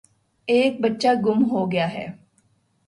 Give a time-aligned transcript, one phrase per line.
[0.47, 2.07] ایک بچہ گُم ہو گیا ہے۔